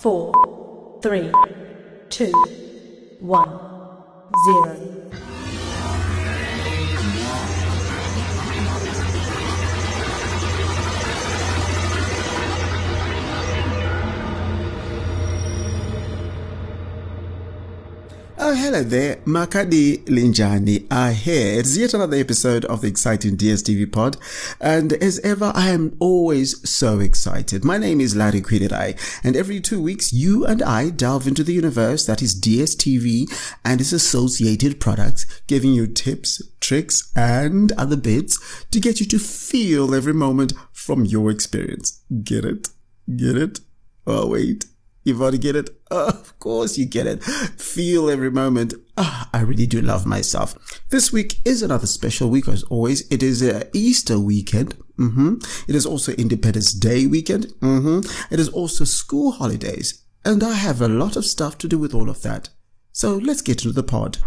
[0.00, 1.32] four, three,
[2.08, 2.32] two,
[3.18, 3.50] one,
[4.46, 5.27] zero.
[18.50, 19.16] Oh, hello there.
[19.26, 21.60] Makadi Linjani are here.
[21.60, 24.16] It's yet another episode of the exciting DSTV pod.
[24.58, 27.62] And as ever, I am always so excited.
[27.62, 31.52] My name is Larry Kwirirai, and every two weeks, you and I delve into the
[31.52, 33.30] universe that is DSTV
[33.66, 39.18] and its associated products, giving you tips, tricks, and other bits to get you to
[39.18, 42.02] feel every moment from your experience.
[42.24, 42.70] Get it?
[43.14, 43.60] Get it?
[44.06, 44.64] Oh, wait.
[45.08, 45.70] You've got to get it.
[45.90, 47.24] Oh, of course you get it.
[47.24, 48.74] Feel every moment.
[48.98, 50.82] Ah, I really do love myself.
[50.90, 53.10] This week is another special week as always.
[53.10, 54.74] It is uh, Easter weekend.
[54.98, 57.46] hmm It is also Independence Day weekend.
[57.60, 60.04] hmm It is also school holidays.
[60.26, 62.50] And I have a lot of stuff to do with all of that.
[62.92, 64.18] So let's get into the pod.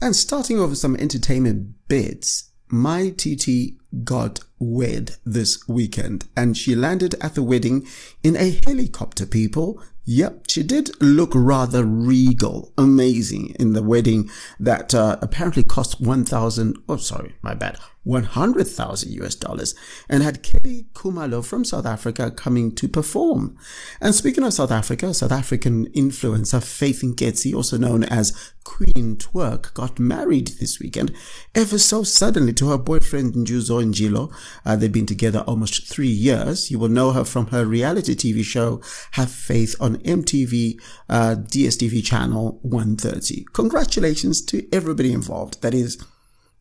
[0.00, 6.74] And starting off with some entertainment bits, my TT got wed this weekend and she
[6.74, 7.86] landed at the wedding
[8.22, 9.82] in a helicopter, people.
[10.04, 16.78] Yep, she did look rather regal, amazing in the wedding that uh, apparently cost 1,000,
[16.88, 17.78] oh sorry, my bad,
[18.08, 19.74] 100,000 US dollars
[20.08, 23.58] and had Kelly Khumalo from South Africa coming to perform.
[24.00, 29.74] And speaking of South Africa, South African influencer Faith Nketsi, also known as Queen Twerk,
[29.74, 31.14] got married this weekend
[31.54, 34.32] ever so suddenly to her boyfriend Nzuzo Njilo.
[34.64, 36.70] Uh, they've been together almost three years.
[36.70, 38.80] You will know her from her reality TV show
[39.12, 43.46] Have Faith on MTV, uh, DSTV channel 130.
[43.52, 45.62] Congratulations to everybody involved.
[45.62, 46.02] That is,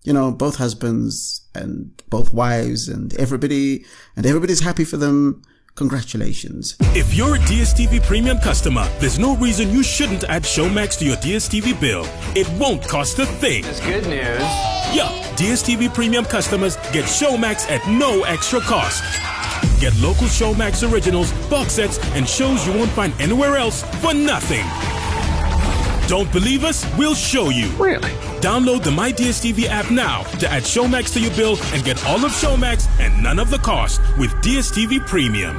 [0.03, 5.41] you know, both husbands and both wives and everybody, and everybody's happy for them.
[5.77, 6.75] Congratulations.
[6.95, 11.17] If you're a DSTV premium customer, there's no reason you shouldn't add Showmax to your
[11.17, 12.03] DSTV bill.
[12.35, 13.63] It won't cost a thing.
[13.63, 14.41] It's good news.
[14.91, 19.03] Yeah, DSTV premium customers get Showmax at no extra cost.
[19.79, 24.65] Get local Showmax originals, box sets, and shows you won't find anywhere else for nothing.
[26.07, 26.85] Don't believe us?
[26.97, 27.67] We'll show you.
[27.71, 28.11] Really?
[28.39, 32.23] Download the My DSTV app now to add Showmax to your bill and get all
[32.23, 35.55] of Showmax and none of the cost with DSTV Premium.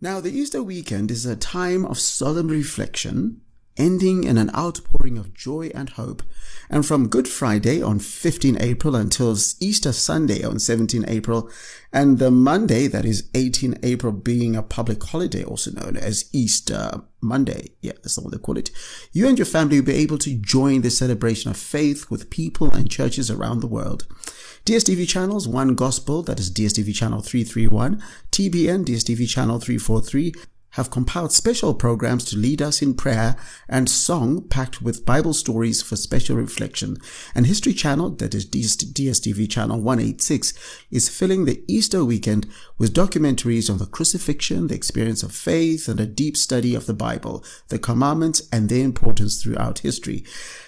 [0.00, 3.41] Now, the Easter weekend is a time of solemn reflection,
[3.76, 6.22] ending in an outpouring of joy and hope.
[6.70, 11.50] And from Good Friday on 15 April until Easter Sunday on 17 April,
[11.92, 17.02] and the Monday, that is 18 April, being a public holiday, also known as Easter
[17.20, 17.68] Monday.
[17.82, 18.70] Yeah, that's what they call it.
[19.12, 22.70] You and your family will be able to join the celebration of faith with people
[22.70, 24.06] and churches around the world.
[24.64, 28.00] DSTV channels, One Gospel, that is DSTV channel 331,
[28.30, 30.32] TBN, DSTV channel 343,
[30.72, 33.36] have compiled special programs to lead us in prayer
[33.68, 36.96] and song packed with Bible stories for special reflection.
[37.34, 40.52] And History Channel, that is DSTV channel 186,
[40.90, 42.46] is filling the Easter weekend
[42.78, 46.94] with documentaries on the crucifixion, the experience of faith, and a deep study of the
[46.94, 50.24] Bible, the commandments, and their importance throughout history.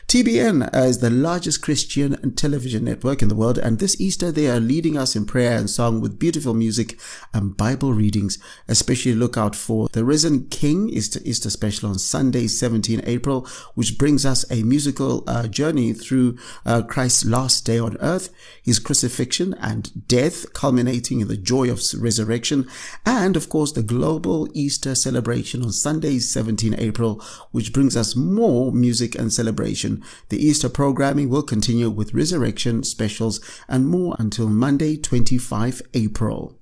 [0.07, 4.61] TBN is the largest Christian television network in the world, and this Easter they are
[4.61, 7.01] leading us in prayer and song with beautiful music
[7.33, 8.39] and Bible readings.
[8.69, 13.99] Especially look out for the Risen King Easter, Easter special on Sunday, 17 April, which
[13.99, 18.29] brings us a musical uh, journey through uh, Christ's last day on earth,
[18.63, 22.69] his crucifixion and death, culminating in the joy of resurrection,
[23.05, 28.71] and of course the global Easter celebration on Sunday, 17 April, which brings us more
[28.71, 29.94] music and celebration.
[30.29, 36.59] The Easter programming will continue with resurrection specials and more until Monday, 25 April.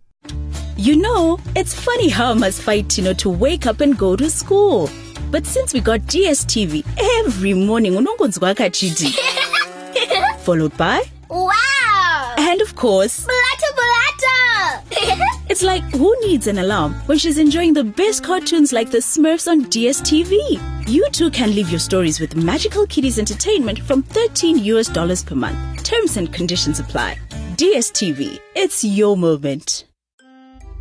[0.77, 4.17] You know, it's funny how I must fight, you know, to wake up and go
[4.17, 4.91] to school.
[5.31, 6.85] But since we got DSTV,
[7.21, 9.13] every morning unongonzwa kachiti.
[10.45, 12.35] Followed by, Wow!
[12.39, 13.42] and of course, Blatter blatter!
[15.63, 19.65] Like who needs an alarm when she's enjoying the best cartoons like the Smurfs on
[19.67, 20.89] DSTV?
[20.89, 25.35] You too can live your stories with Magical Kitties Entertainment from 13 US dollars per
[25.35, 25.85] month.
[25.85, 27.19] Terms and conditions apply.
[27.57, 29.85] DSTV, it's your moment.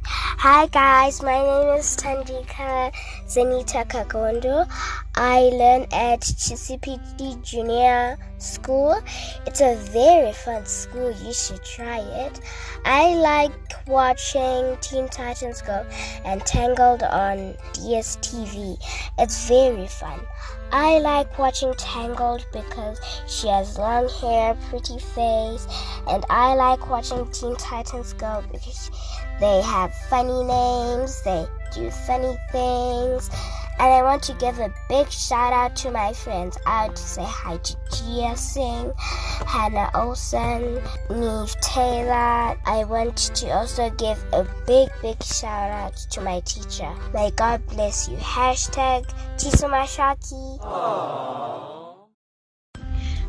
[0.03, 2.91] Hi guys, my name is Tandika
[3.27, 4.67] Zenita Kagondo.
[5.13, 8.99] I learn at CCPD Junior school.
[9.45, 11.11] It's a very fun school.
[11.23, 12.39] You should try it.
[12.85, 13.51] I like
[13.87, 15.85] watching Teen Titans Go
[16.25, 18.77] and Tangled on DSTV.
[19.19, 20.19] It's very fun.
[20.71, 25.67] I like watching Tangled because she has long hair, pretty face,
[26.07, 28.89] and I like watching Teen Titans Go because
[29.41, 33.31] they have funny names, they do funny things.
[33.79, 36.55] And I want to give a big shout out to my friends.
[36.67, 38.93] I want to say hi to Gia Singh,
[39.47, 40.75] Hannah Olsen,
[41.09, 42.55] Neve Taylor.
[42.63, 46.93] I want to also give a big, big shout out to my teacher.
[47.11, 48.17] May God bless you.
[48.17, 50.59] Hashtag Tisumashaki.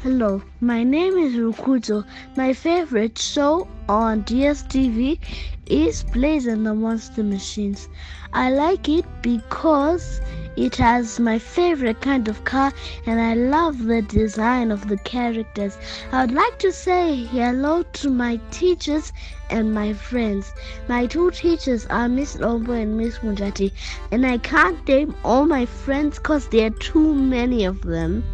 [0.03, 2.05] Hello, my name is Rukuto.
[2.35, 5.21] My favorite show on DSTV
[5.67, 7.89] is Blaze and the Monster Machines.
[8.33, 10.21] I like it because
[10.57, 12.73] it has my favorite kind of car
[13.07, 15.79] and I love the design of the characters.
[16.11, 19.13] I would like to say hello to my teachers
[19.51, 20.53] and my friends.
[20.89, 23.71] My two teachers are Miss Lombo and Miss Munjati,
[24.11, 28.25] and I can't name all my friends because there are too many of them.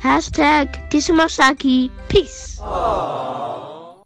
[0.00, 1.90] Hashtag Kishimasaki.
[2.08, 2.58] Peace.
[2.62, 4.02] Oh,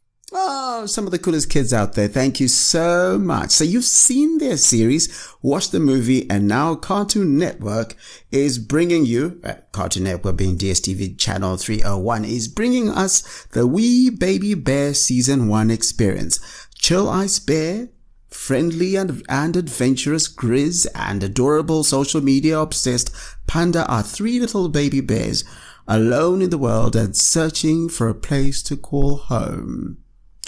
[0.87, 2.09] some of the coolest kids out there.
[2.09, 3.53] Thank you so much.
[3.53, 7.95] So you've seen their series, watched the movie, and now Cartoon Network
[8.33, 14.11] is bringing you, uh, Cartoon Network being DSTV channel 301, is bringing us the We
[14.11, 16.41] Baby Bear season one experience.
[16.75, 17.91] Chill Ice Bear,
[18.29, 23.15] friendly and, and adventurous Grizz, and adorable social media obsessed
[23.47, 25.45] Panda are three little baby bears
[25.87, 29.99] alone in the world and searching for a place to call home.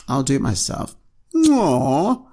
[0.08, 0.96] I'll do it myself.
[1.34, 2.24] Aww.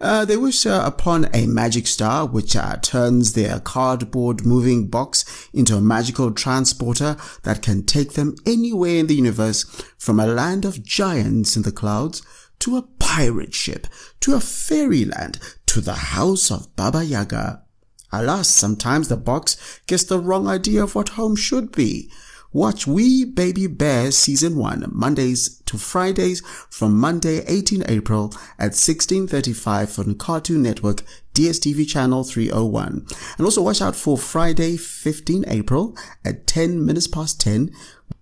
[0.00, 5.48] Uh, they wish uh, upon a magic star which uh, turns their cardboard moving box
[5.52, 9.64] into a magical transporter that can take them anywhere in the universe
[9.98, 12.22] from a land of giants in the clouds
[12.60, 13.86] to a pirate ship
[14.20, 17.62] to a fairyland to the house of Baba Yaga.
[18.10, 22.10] Alas, sometimes the box gets the wrong idea of what home should be.
[22.52, 30.00] Watch We Baby Bears Season 1 Mondays to Fridays from Monday 18 April at 16.35
[30.00, 33.06] on Cartoon Network DSTV channel 301.
[33.38, 37.70] And also watch out for Friday 15 April at 10 minutes past 10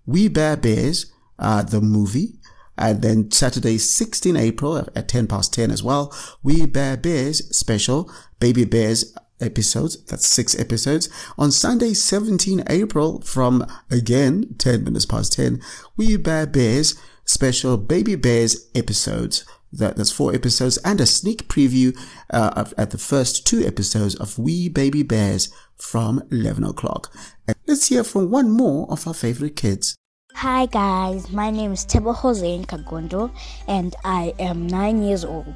[0.05, 2.35] We Bare Bears, uh, the movie.
[2.77, 6.15] And then Saturday 16 April at 10 past 10 as well.
[6.43, 9.11] We Bare Bears special Baby Bears
[9.41, 10.03] episodes.
[10.05, 11.09] That's six episodes.
[11.37, 15.61] On Sunday, 17 April from again 10 minutes past 10,
[15.97, 16.99] We Bare Bears
[17.29, 19.45] special Baby Bears episodes.
[19.71, 21.95] That, that's four episodes and a sneak preview
[22.31, 27.13] uh, of, at the first two episodes of We Baby Bears from 11 o'clock.
[27.47, 29.95] And let's hear from one more of our favorite kids.
[30.33, 33.31] Hi guys, my name is Tebo Jose Kagondo
[33.67, 35.53] and I am nine years old.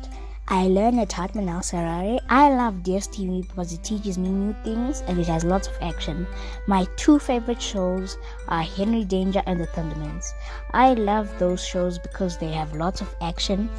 [0.47, 2.19] I learn at Hartman Al Sarari.
[2.29, 6.27] I love DSTV because it teaches me new things and it has lots of action.
[6.67, 8.17] My two favorite shows
[8.49, 10.25] are Henry Danger and The Thundermans.
[10.71, 13.69] I love those shows because they have lots of action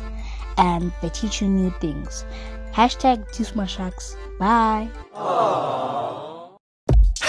[0.56, 2.24] and they teach you new things.
[2.72, 4.16] Hashtag Tisma Sharks.
[4.38, 4.88] Bye.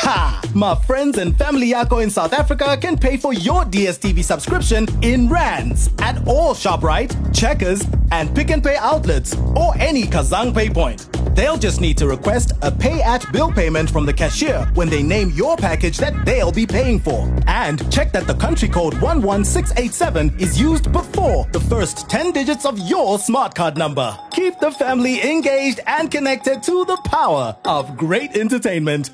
[0.06, 0.40] Ha!
[0.54, 5.28] My friends and family Yako in South Africa can pay for your DSTV subscription in
[5.28, 11.10] rands at all ShopRite, Checkers, and Pick n Pay outlets or any Kazang Pay point.
[11.36, 15.02] They'll just need to request a pay at bill payment from the cashier when they
[15.02, 17.28] name your package that they'll be paying for.
[17.48, 22.78] And check that the country code 11687 is used before the first 10 digits of
[22.78, 24.16] your smart card number.
[24.30, 29.10] Keep the family engaged and connected to the power of great entertainment.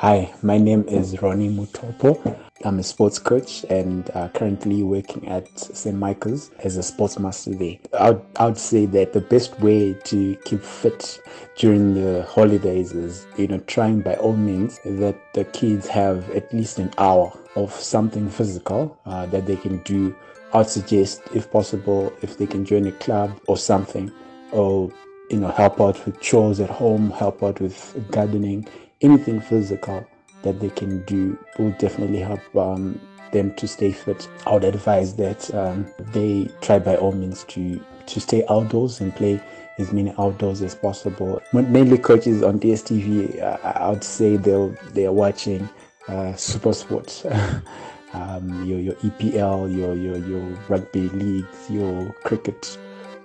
[0.00, 2.38] Hi, my name is Ronnie Mutopo.
[2.64, 5.96] I'm a sports coach and uh, currently working at St.
[5.96, 7.78] Michael's as a sports master there.
[7.98, 11.20] I would, I would say that the best way to keep fit
[11.56, 16.54] during the holidays is, you know, trying by all means that the kids have at
[16.54, 20.14] least an hour of something physical uh, that they can do.
[20.54, 24.12] I'd suggest, if possible, if they can join a club or something,
[24.52, 24.92] or
[25.28, 28.68] you know, help out with chores at home, help out with gardening
[29.00, 30.06] anything physical
[30.42, 33.00] that they can do will definitely help um,
[33.32, 34.28] them to stay fit.
[34.46, 39.14] I would advise that um, they try by all means to to stay outdoors and
[39.14, 39.38] play
[39.78, 41.42] as many outdoors as possible.
[41.52, 45.68] Mainly coaches on DSTV, uh, I would say they'll they're watching
[46.08, 47.24] uh, Super Sports.
[48.14, 52.78] um, your your EPL, your your your rugby leagues, your cricket,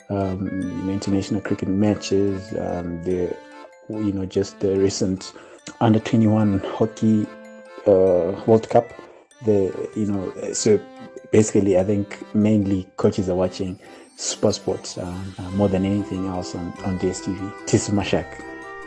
[0.10, 2.52] um, international cricket matches.
[2.58, 3.36] Um, the
[3.90, 5.34] you know just the recent
[5.82, 7.26] under 21 hockey
[7.88, 8.92] uh, World Cup
[9.46, 10.80] the you know so
[11.32, 13.80] basically I think mainly coaches are watching
[14.16, 17.66] Super Sports um, uh, more than anything else on, on DSTV.
[17.66, 18.28] Tis Mashak.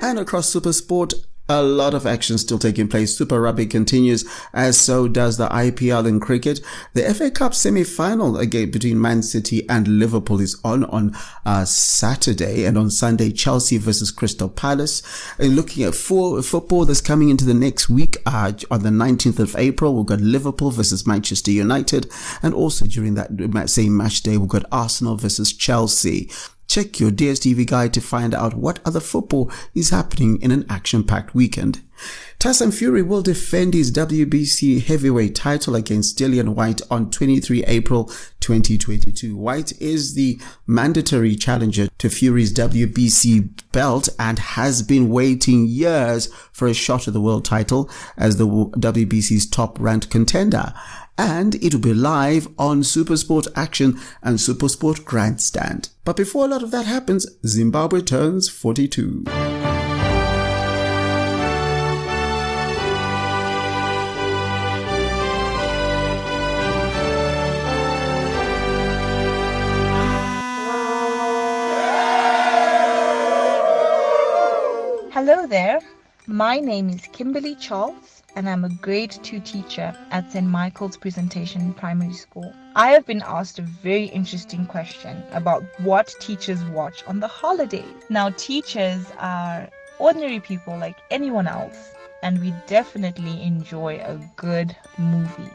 [0.01, 1.15] And across Super Sport,
[1.49, 3.17] a lot of action still taking place.
[3.17, 6.61] Super Rugby continues, as so does the IPL in cricket.
[6.95, 12.65] The FA Cup semi-final again between Man City and Liverpool is on on uh, Saturday,
[12.65, 15.03] and on Sunday Chelsea versus Crystal Palace.
[15.39, 19.39] And looking at four, football that's coming into the next week, uh, on the 19th
[19.39, 22.11] of April, we've got Liverpool versus Manchester United,
[22.43, 26.31] and also during that same match day, we've got Arsenal versus Chelsea.
[26.67, 31.35] Check your DSTV guide to find out what other football is happening in an action-packed
[31.35, 31.83] weekend.
[32.39, 38.05] Tyson Fury will defend his WBC heavyweight title against Dillian Whyte on 23 April
[38.41, 39.37] 2022.
[39.37, 46.69] Whyte is the mandatory challenger to Fury's WBC belt and has been waiting years for
[46.69, 50.73] a shot at the world title as the WBC's top ranked contender
[51.19, 55.89] and it will be live on Supersport Action and Supersport Grandstand.
[56.05, 59.25] But before a lot of that happens, Zimbabwe turns 42.
[76.29, 80.45] My name is Kimberly Charles and I'm a grade 2 teacher at St.
[80.45, 82.53] Michael's Presentation Primary School.
[82.75, 87.85] I have been asked a very interesting question about what teachers watch on the holidays.
[88.11, 89.69] Now, teachers are
[90.01, 91.93] ordinary people like anyone else,
[92.25, 95.53] and we definitely enjoy a good movie.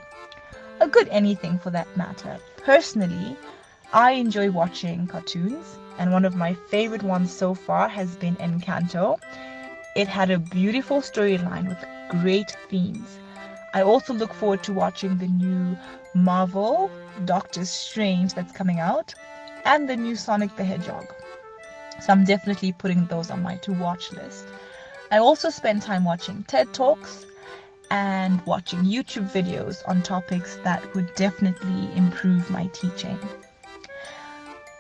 [0.80, 2.38] A good anything for that matter.
[2.64, 3.36] Personally,
[3.92, 5.66] I enjoy watching cartoons,
[5.98, 9.20] and one of my favorite ones so far has been Encanto.
[9.96, 11.86] It had a beautiful storyline with
[12.22, 13.18] great themes.
[13.74, 15.78] I also look forward to watching the new
[16.14, 16.90] Marvel
[17.26, 19.14] Doctor Strange that's coming out
[19.66, 21.14] and the new Sonic the Hedgehog.
[22.02, 24.46] So I'm definitely putting those on my to watch list.
[25.12, 27.26] I also spend time watching TED Talks
[27.90, 33.20] and watching YouTube videos on topics that would definitely improve my teaching.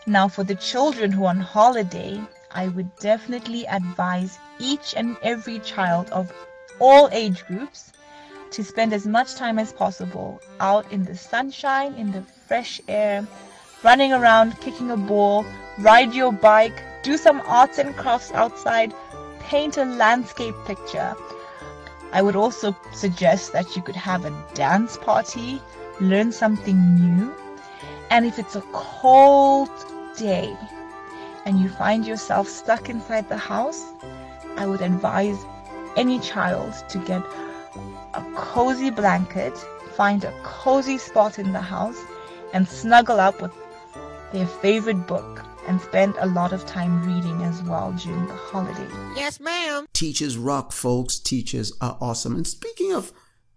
[0.07, 2.19] Now, for the children who are on holiday,
[2.53, 6.31] I would definitely advise each and every child of
[6.79, 7.91] all age groups
[8.51, 13.25] to spend as much time as possible out in the sunshine, in the fresh air,
[13.83, 15.45] running around, kicking a ball,
[15.79, 18.93] ride your bike, do some arts and crafts outside,
[19.39, 21.15] paint a landscape picture.
[22.11, 25.61] I would also suggest that you could have a dance party,
[26.01, 27.33] learn something new,
[28.09, 29.69] and if it's a cold
[30.17, 30.53] day
[31.45, 33.83] and you find yourself stuck inside the house,
[34.57, 35.37] I would advise
[35.95, 37.21] any child to get
[38.13, 39.57] a cozy blanket,
[39.95, 41.99] find a cozy spot in the house,
[42.53, 43.53] and snuggle up with
[44.33, 48.87] their favorite book and spend a lot of time reading as well during the holiday.
[49.15, 49.85] Yes, ma'am.
[49.93, 51.19] Teachers rock, folks.
[51.19, 52.35] Teachers are awesome.
[52.35, 53.11] And speaking of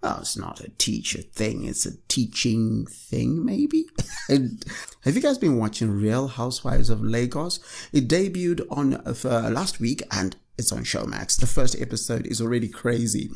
[0.06, 1.64] Oh, it's not a teacher thing.
[1.64, 3.86] It's a teaching thing, maybe.
[5.04, 7.60] Have you guys been watching Real Housewives of Lagos?
[7.92, 11.38] It debuted on uh, last week and it's on Showmax.
[11.38, 13.28] The first episode is already crazy.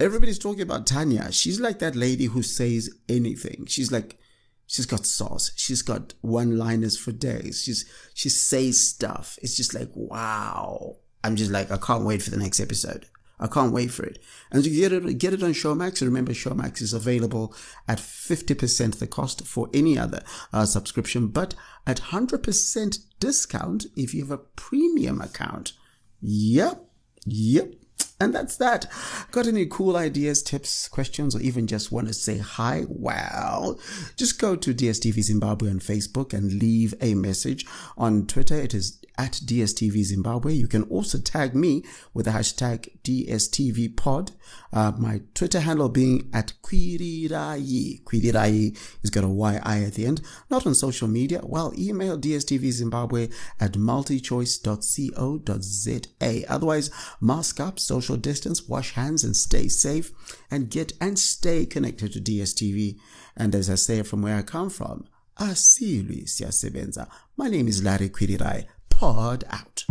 [0.00, 1.30] Everybody's talking about Tanya.
[1.32, 3.66] She's like that lady who says anything.
[3.66, 4.18] She's like,
[4.66, 5.50] she's got sauce.
[5.54, 7.62] She's got one-liners for days.
[7.62, 7.84] She's
[8.14, 9.38] she says stuff.
[9.42, 10.96] It's just like wow.
[11.22, 13.04] I'm just like I can't wait for the next episode.
[13.38, 14.18] I can't wait for it.
[14.50, 17.54] And to get it, get it on Showmax, remember Showmax is available
[17.86, 21.54] at 50% the cost for any other uh, subscription, but
[21.86, 25.74] at 100% discount if you have a premium account.
[26.22, 26.82] Yep.
[27.26, 27.74] Yep.
[28.18, 28.86] And that's that.
[29.30, 32.84] Got any cool ideas, tips, questions, or even just want to say hi?
[32.88, 33.78] Well,
[34.16, 37.66] just go to DSTV Zimbabwe on Facebook and leave a message.
[37.98, 40.52] On Twitter, it is at DSTV Zimbabwe.
[40.52, 44.32] You can also tag me with the hashtag DSTV pod.
[44.72, 48.02] Uh, my Twitter handle being at Kwirirai.
[48.04, 50.22] Kwirirai is got a Y-I at the end.
[50.50, 51.40] Not on social media.
[51.42, 56.44] Well, email DSTV Zimbabwe at multichoice.co.za.
[56.48, 60.12] Otherwise, mask up, social distance, wash hands and stay safe
[60.50, 62.98] and get and stay connected to DSTV.
[63.36, 65.04] And as I say from where I come from,
[65.38, 67.06] asilwi siyasebenza.
[67.36, 68.66] My name is Larry Kwirirai
[68.96, 69.84] pod out.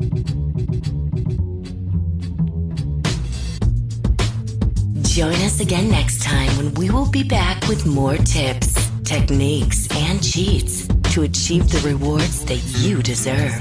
[5.04, 10.24] Join us again next time when we will be back with more tips, techniques, and
[10.24, 13.54] cheats to achieve the rewards that you deserve.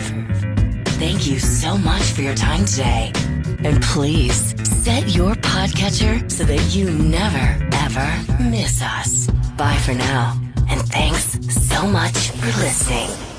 [0.99, 3.13] Thank you so much for your time today.
[3.65, 9.27] And please set your podcatcher so that you never, ever miss us.
[9.59, 10.41] Bye for now.
[10.71, 13.34] And thanks so much for listening.